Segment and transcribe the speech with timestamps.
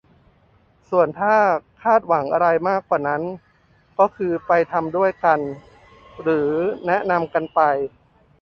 [0.89, 1.35] ส่วนถ้า
[1.83, 3.21] คาดหวังอะไรมากกว่านั้น
[3.99, 5.39] ก็คือไปทำด้วยกัน
[6.21, 6.51] หรือ
[6.85, 7.61] แนะนำกันไป